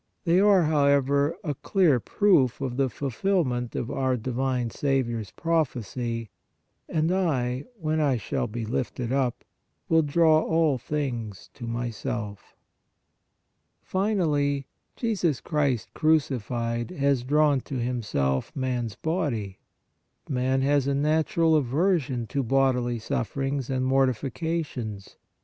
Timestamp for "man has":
20.27-20.87